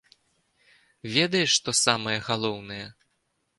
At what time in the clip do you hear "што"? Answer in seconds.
1.59-1.69